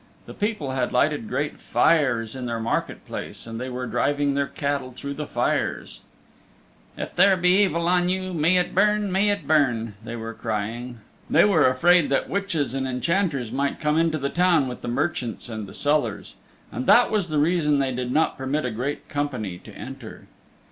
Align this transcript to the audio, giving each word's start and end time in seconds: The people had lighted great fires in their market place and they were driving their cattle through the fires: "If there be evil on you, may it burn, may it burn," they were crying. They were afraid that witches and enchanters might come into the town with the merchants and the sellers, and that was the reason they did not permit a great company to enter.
The 0.25 0.33
people 0.33 0.71
had 0.71 0.91
lighted 0.91 1.29
great 1.29 1.59
fires 1.59 2.35
in 2.35 2.47
their 2.47 2.59
market 2.59 3.05
place 3.05 3.45
and 3.45 3.61
they 3.61 3.69
were 3.69 3.85
driving 3.85 4.33
their 4.33 4.47
cattle 4.47 4.91
through 4.91 5.13
the 5.13 5.27
fires: 5.27 5.99
"If 6.97 7.15
there 7.15 7.37
be 7.37 7.61
evil 7.61 7.87
on 7.87 8.09
you, 8.09 8.33
may 8.33 8.57
it 8.57 8.73
burn, 8.73 9.11
may 9.11 9.29
it 9.29 9.47
burn," 9.47 9.93
they 10.03 10.15
were 10.15 10.33
crying. 10.33 11.01
They 11.29 11.45
were 11.45 11.69
afraid 11.69 12.09
that 12.09 12.29
witches 12.31 12.73
and 12.73 12.87
enchanters 12.87 13.51
might 13.51 13.79
come 13.79 13.99
into 13.99 14.17
the 14.17 14.29
town 14.29 14.67
with 14.67 14.81
the 14.81 14.87
merchants 14.87 15.49
and 15.49 15.67
the 15.67 15.73
sellers, 15.75 16.33
and 16.71 16.87
that 16.87 17.11
was 17.11 17.27
the 17.29 17.37
reason 17.37 17.77
they 17.77 17.93
did 17.93 18.11
not 18.11 18.39
permit 18.39 18.65
a 18.65 18.71
great 18.71 19.07
company 19.07 19.59
to 19.59 19.71
enter. 19.71 20.25